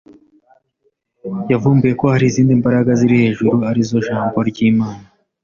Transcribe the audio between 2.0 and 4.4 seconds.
hari izindi mbaraga ziri hejuru, ari zo jambo